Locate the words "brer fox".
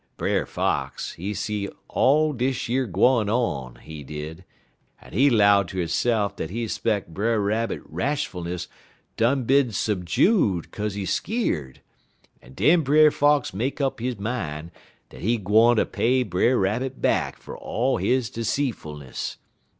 0.17-1.13, 12.81-13.53